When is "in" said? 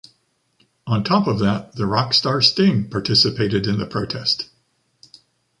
3.67-3.77